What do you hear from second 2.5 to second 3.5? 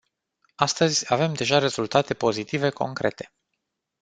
concrete.